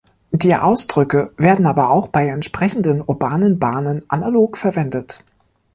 Die 0.31 0.55
Ausdrücke 0.55 1.31
werden 1.37 1.67
aber 1.67 1.91
auch 1.91 2.07
bei 2.07 2.27
entsprechenden 2.27 3.03
urbanen 3.03 3.59
Bahnen 3.59 4.03
analog 4.07 4.57
verwendet. 4.57 5.23